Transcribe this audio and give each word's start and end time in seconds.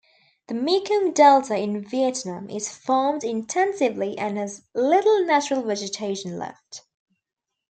The 0.47 0.55
Mekong 0.55 1.11
delta 1.13 1.55
in 1.55 1.79
Vietnam 1.87 2.49
is 2.49 2.75
farmed 2.75 3.23
intensively 3.23 4.17
and 4.17 4.35
has 4.35 4.63
little 4.73 5.23
natural 5.27 5.61
vegetation 5.61 6.39
left. 6.39 6.87